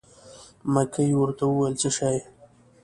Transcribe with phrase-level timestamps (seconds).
[0.73, 2.17] مکۍ ورته وویل: څه شی.